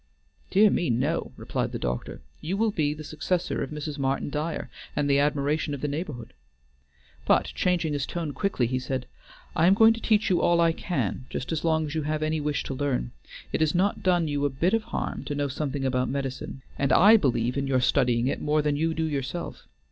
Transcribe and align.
"Dear 0.49 0.71
me, 0.71 0.89
no," 0.89 1.31
replied 1.37 1.73
the 1.73 1.77
doctor. 1.77 2.21
"You 2.39 2.57
will 2.57 2.71
be 2.71 2.91
the 2.95 3.03
successor 3.03 3.61
of 3.61 3.69
Mrs. 3.69 3.99
Martin 3.99 4.31
Dyer, 4.31 4.71
and 4.95 5.07
the 5.07 5.19
admiration 5.19 5.75
of 5.75 5.81
the 5.81 5.87
neighborhood;" 5.87 6.33
but 7.27 7.45
changing 7.53 7.93
his 7.93 8.07
tone 8.07 8.33
quickly, 8.33 8.65
he 8.65 8.79
said: 8.79 9.05
"I 9.55 9.67
am 9.67 9.75
going 9.75 9.93
to 9.93 10.01
teach 10.01 10.31
you 10.31 10.41
all 10.41 10.59
I 10.59 10.71
can, 10.71 11.27
just 11.29 11.51
as 11.51 11.63
long 11.63 11.85
as 11.85 11.93
you 11.93 12.01
have 12.01 12.23
any 12.23 12.41
wish 12.41 12.63
to 12.63 12.73
learn. 12.73 13.11
It 13.53 13.61
has 13.61 13.75
not 13.75 14.01
done 14.01 14.27
you 14.27 14.43
a 14.43 14.49
bit 14.49 14.73
of 14.73 14.85
harm 14.85 15.23
to 15.25 15.35
know 15.35 15.47
something 15.49 15.85
about 15.85 16.09
medicine, 16.09 16.63
and 16.79 16.91
I 16.91 17.15
believe 17.15 17.55
in 17.55 17.67
your 17.67 17.79
studying 17.79 18.25
it 18.25 18.41
more 18.41 18.63
than 18.63 18.75
you 18.75 18.95
do 18.95 19.03
yourself. 19.05 19.67